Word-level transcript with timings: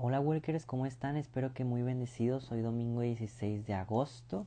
Hola 0.00 0.20
Walkers, 0.20 0.64
¿cómo 0.64 0.86
están? 0.86 1.16
Espero 1.16 1.52
que 1.52 1.64
muy 1.64 1.82
bendecidos. 1.82 2.52
Hoy 2.52 2.60
domingo 2.60 3.00
16 3.00 3.66
de 3.66 3.74
agosto, 3.74 4.46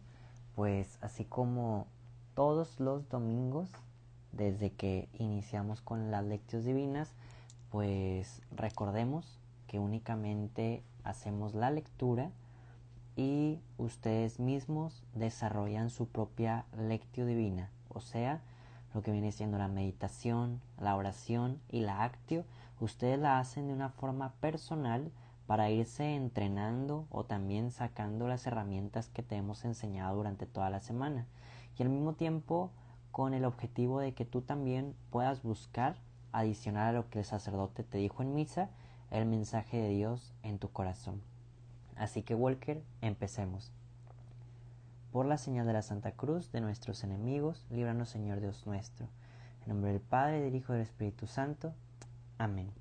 pues 0.56 0.98
así 1.02 1.26
como 1.26 1.88
todos 2.36 2.80
los 2.80 3.10
domingos, 3.10 3.70
desde 4.32 4.72
que 4.72 5.10
iniciamos 5.12 5.82
con 5.82 6.10
las 6.10 6.24
lecciones 6.24 6.66
divinas, 6.66 7.16
pues 7.70 8.42
recordemos 8.56 9.42
que 9.68 9.78
únicamente 9.78 10.84
hacemos 11.04 11.54
la 11.54 11.70
lectura 11.70 12.32
y 13.18 13.60
ustedes 13.78 14.40
mismos 14.40 15.04
desarrollan 15.16 15.90
su 15.90 16.08
propia 16.08 16.64
lectio 16.78 17.26
divina, 17.26 17.72
o 17.90 18.00
sea, 18.00 18.40
lo 18.94 19.02
que 19.02 19.12
viene 19.12 19.34
siendo 19.34 19.58
la 19.58 19.68
meditación, 19.68 20.62
la 20.80 20.96
oración 20.96 21.60
y 21.70 21.82
la 21.82 22.06
actio, 22.06 22.46
ustedes 22.80 23.20
la 23.20 23.38
hacen 23.38 23.68
de 23.68 23.74
una 23.74 23.90
forma 23.90 24.32
personal 24.40 25.12
para 25.48 25.70
irse 25.70 26.16
entrenando 26.16 27.08
o 27.10 27.26
también 27.26 27.72
sacando 27.72 28.28
las 28.28 28.48
herramientas 28.48 29.10
que 29.10 29.24
te 29.24 29.36
hemos 29.36 29.66
enseñado 29.66 30.16
durante 30.16 30.46
toda 30.46 30.70
la 30.70 30.80
semana 30.80 31.28
y 31.78 31.84
al 31.84 31.90
mismo 31.90 32.14
tiempo 32.14 32.72
con 33.12 33.34
el 33.34 33.46
objetivo 33.46 34.00
de 34.00 34.14
que 34.14 34.26
tú 34.26 34.42
también 34.42 34.96
puedas 35.10 35.44
buscar 35.44 35.96
adicional 36.32 36.90
a 36.90 37.00
lo 37.00 37.10
que 37.10 37.20
el 37.20 37.26
sacerdote 37.26 37.84
te 37.84 37.98
dijo 37.98 38.24
en 38.24 38.34
misa 38.34 38.70
el 39.10 39.26
mensaje 39.26 39.78
de 39.78 39.90
Dios 39.90 40.34
en 40.44 40.60
tu 40.60 40.72
corazón. 40.72 41.22
Así 41.98 42.24
que 42.24 42.36
Walker, 42.36 42.82
empecemos. 43.02 43.72
Por 45.12 45.26
la 45.26 45.38
señal 45.38 45.68
de 45.68 45.74
la 45.74 45.82
Santa 45.82 46.14
Cruz 46.14 46.52
de 46.54 46.62
nuestros 46.62 47.04
enemigos, 47.04 47.66
líbranos 47.70 48.10
Señor 48.10 48.40
Dios 48.40 48.66
nuestro. 48.66 49.08
En 49.64 49.70
nombre 49.70 49.92
del 49.92 50.02
Padre, 50.02 50.40
del 50.40 50.56
Hijo 50.56 50.72
y 50.72 50.78
del 50.78 50.84
Espíritu 50.84 51.28
Santo. 51.28 51.74
Amén. 52.38 52.72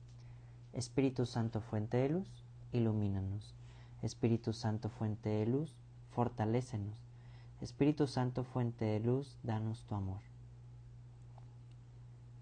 Espíritu 0.72 1.26
Santo, 1.26 1.60
fuente 1.60 1.96
de 1.96 2.10
luz, 2.10 2.44
ilumínanos. 2.72 3.54
Espíritu 4.02 4.52
Santo, 4.52 4.88
fuente 4.88 5.28
de 5.28 5.46
luz, 5.46 5.76
fortalécenos. 6.10 6.96
Espíritu 7.60 8.06
Santo, 8.06 8.44
fuente 8.44 8.84
de 8.84 9.00
luz, 9.00 9.36
danos 9.42 9.84
tu 9.84 9.94
amor. 9.94 10.20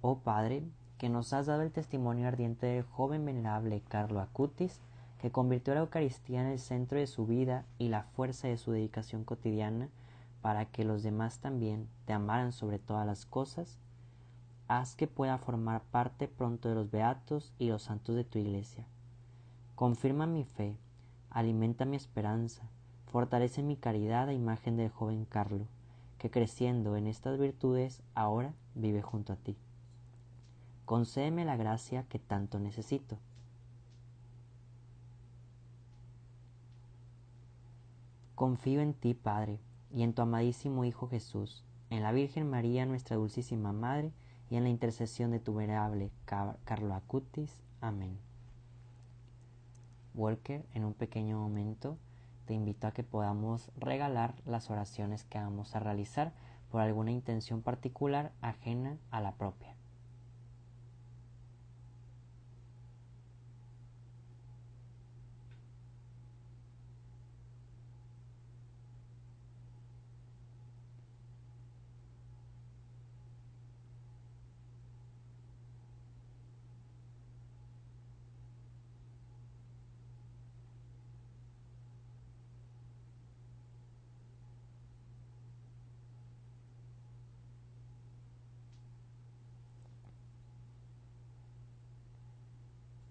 Oh 0.00 0.18
Padre, 0.18 0.62
que 0.98 1.08
nos 1.08 1.32
has 1.32 1.46
dado 1.46 1.62
el 1.62 1.72
testimonio 1.72 2.28
ardiente 2.28 2.66
del 2.66 2.84
joven 2.84 3.24
venerable 3.24 3.82
Carlo 3.88 4.20
Acutis, 4.20 4.80
que 5.20 5.32
convirtió 5.32 5.74
la 5.74 5.80
Eucaristía 5.80 6.42
en 6.42 6.48
el 6.48 6.60
centro 6.60 6.98
de 6.98 7.08
su 7.08 7.26
vida 7.26 7.64
y 7.78 7.88
la 7.88 8.04
fuerza 8.04 8.46
de 8.46 8.56
su 8.56 8.70
dedicación 8.70 9.24
cotidiana, 9.24 9.88
para 10.42 10.66
que 10.66 10.84
los 10.84 11.02
demás 11.02 11.40
también 11.40 11.88
te 12.04 12.12
amaran 12.12 12.52
sobre 12.52 12.78
todas 12.78 13.04
las 13.04 13.26
cosas, 13.26 13.78
haz 14.68 14.94
que 14.94 15.08
pueda 15.08 15.38
formar 15.38 15.82
parte 15.90 16.28
pronto 16.28 16.68
de 16.68 16.76
los 16.76 16.90
beatos 16.92 17.52
y 17.58 17.68
los 17.68 17.82
santos 17.82 18.14
de 18.14 18.22
tu 18.22 18.38
iglesia 18.38 18.86
Confirma 19.78 20.26
mi 20.26 20.42
fe, 20.42 20.76
alimenta 21.30 21.84
mi 21.84 21.94
esperanza, 21.94 22.68
fortalece 23.06 23.62
mi 23.62 23.76
caridad 23.76 24.28
a 24.28 24.32
imagen 24.32 24.76
del 24.76 24.90
joven 24.90 25.24
Carlo, 25.24 25.68
que 26.18 26.32
creciendo 26.32 26.96
en 26.96 27.06
estas 27.06 27.38
virtudes 27.38 28.02
ahora 28.16 28.54
vive 28.74 29.02
junto 29.02 29.32
a 29.32 29.36
ti. 29.36 29.56
Concédeme 30.84 31.44
la 31.44 31.56
gracia 31.56 32.02
que 32.08 32.18
tanto 32.18 32.58
necesito. 32.58 33.18
Confío 38.34 38.80
en 38.80 38.94
ti, 38.94 39.14
Padre, 39.14 39.60
y 39.94 40.02
en 40.02 40.12
tu 40.12 40.22
amadísimo 40.22 40.86
Hijo 40.86 41.06
Jesús, 41.06 41.62
en 41.90 42.02
la 42.02 42.10
Virgen 42.10 42.50
María, 42.50 42.84
nuestra 42.84 43.14
dulcísima 43.14 43.72
Madre, 43.72 44.12
y 44.50 44.56
en 44.56 44.64
la 44.64 44.70
intercesión 44.70 45.30
de 45.30 45.38
tu 45.38 45.54
venerable 45.54 46.10
Carlo 46.64 46.94
Acutis. 46.94 47.62
Amén. 47.80 48.18
Walker, 50.18 50.66
en 50.74 50.84
un 50.84 50.94
pequeño 50.94 51.38
momento 51.38 51.96
te 52.44 52.52
invito 52.52 52.86
a 52.86 52.92
que 52.92 53.04
podamos 53.04 53.70
regalar 53.76 54.34
las 54.44 54.68
oraciones 54.68 55.24
que 55.24 55.38
vamos 55.38 55.76
a 55.76 55.80
realizar 55.80 56.32
por 56.70 56.80
alguna 56.80 57.12
intención 57.12 57.62
particular 57.62 58.32
ajena 58.40 58.98
a 59.10 59.20
la 59.20 59.36
propia. 59.36 59.76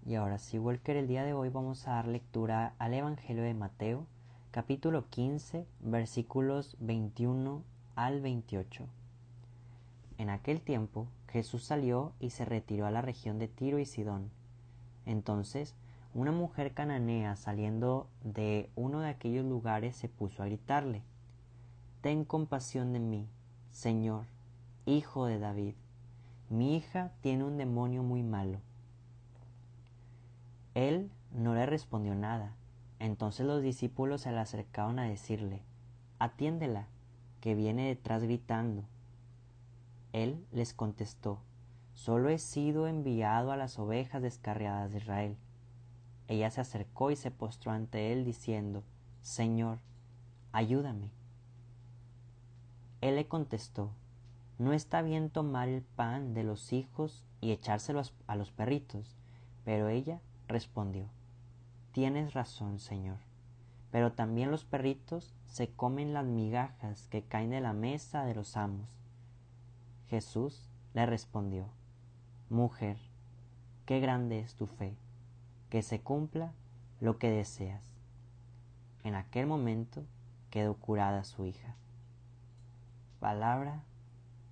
Y 0.08 0.16
ahora 0.16 0.38
sí, 0.38 0.58
Walker, 0.58 0.96
el 0.96 1.10
día 1.10 1.26
de 1.26 1.34
hoy 1.34 1.50
vamos 1.50 1.86
a 1.86 1.96
dar 1.96 2.08
lectura 2.08 2.76
al 2.80 2.94
Evangelio 2.94 3.44
de 3.44 3.54
Mateo, 3.54 4.08
capítulo 4.52 5.10
15, 5.10 5.68
versículos 5.82 6.78
21 6.80 7.62
al 7.98 8.22
28. 8.22 8.86
En 10.18 10.30
aquel 10.30 10.62
tiempo 10.62 11.08
Jesús 11.28 11.66
salió 11.66 12.14
y 12.22 12.30
se 12.30 12.46
retiró 12.46 12.86
a 12.86 12.92
la 12.92 13.02
región 13.02 13.38
de 13.38 13.50
Tiro 13.50 13.80
y 13.80 13.86
Sidón. 13.86 14.32
Entonces 15.06 15.76
una 16.14 16.32
mujer 16.32 16.74
cananea 16.74 17.36
saliendo 17.36 18.08
de 18.24 18.70
uno 18.78 19.02
de 19.02 19.10
aquellos 19.10 19.46
lugares 19.46 19.98
se 19.98 20.08
puso 20.08 20.42
a 20.42 20.46
gritarle 20.46 21.02
Ten 22.00 22.24
compasión 22.24 22.94
de 22.94 23.00
mí, 23.00 23.28
Señor, 23.72 24.24
hijo 24.86 25.26
de 25.26 25.38
David. 25.38 25.74
Mi 26.50 26.78
hija 26.78 27.12
tiene 27.20 27.44
un 27.44 27.58
demonio 27.58 28.04
muy 28.04 28.24
malo 28.24 28.62
él 30.78 31.10
no 31.32 31.56
le 31.56 31.66
respondió 31.66 32.14
nada. 32.14 32.56
Entonces 33.00 33.48
los 33.48 33.64
discípulos 33.64 34.22
se 34.22 34.32
le 34.32 34.38
acercaron 34.38 35.00
a 35.00 35.06
decirle, 35.10 35.64
Atiéndela, 36.20 36.86
que 37.42 37.56
viene 37.56 37.88
detrás 37.88 38.22
gritando. 38.22 38.84
Él 40.14 40.46
les 40.52 40.76
contestó, 40.76 41.40
Solo 41.96 42.30
he 42.30 42.38
sido 42.38 42.88
enviado 42.88 43.52
a 43.52 43.58
las 43.58 43.80
ovejas 43.80 44.22
descarriadas 44.22 44.92
de 44.92 45.00
Israel. 45.00 45.38
Ella 46.28 46.52
se 46.52 46.62
acercó 46.62 47.10
y 47.10 47.16
se 47.16 47.32
postró 47.32 47.72
ante 47.72 48.14
él 48.14 48.24
diciendo, 48.24 48.84
Señor, 49.24 49.80
ayúdame. 50.52 51.10
Él 53.02 53.16
le 53.16 53.28
contestó, 53.28 53.90
No 54.60 54.74
está 54.74 55.02
bien 55.02 55.32
tomar 55.32 55.70
el 55.70 55.82
pan 55.82 56.36
de 56.36 56.44
los 56.44 56.72
hijos 56.72 57.26
y 57.42 57.50
echárselo 57.50 58.04
a 58.28 58.36
los 58.36 58.52
perritos. 58.52 59.16
Pero 59.66 59.90
ella 59.90 60.22
respondió 60.48 61.10
Tienes 61.92 62.34
razón, 62.34 62.80
señor, 62.80 63.18
pero 63.92 64.12
también 64.12 64.52
los 64.52 64.66
perritos 64.66 65.34
se 65.46 65.70
comen 65.70 66.14
las 66.14 66.26
migajas 66.26 67.08
que 67.08 67.24
caen 67.24 67.50
de 67.50 67.62
la 67.62 67.74
mesa 67.74 68.24
de 68.26 68.36
los 68.36 68.56
amos. 68.56 68.90
Jesús 70.10 70.70
le 70.94 71.06
respondió 71.06 71.66
Mujer, 72.50 72.98
qué 73.86 74.00
grande 74.00 74.40
es 74.40 74.56
tu 74.56 74.68
fe, 74.68 74.96
que 75.70 75.82
se 75.82 76.02
cumpla 76.02 76.54
lo 77.02 77.18
que 77.18 77.30
deseas. 77.30 77.84
En 79.04 79.16
aquel 79.16 79.48
momento 79.48 80.04
quedó 80.50 80.76
curada 80.76 81.24
su 81.24 81.46
hija. 81.46 81.76
Palabra 83.20 83.84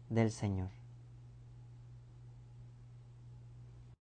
del 0.10 0.32
Señor. 0.32 0.70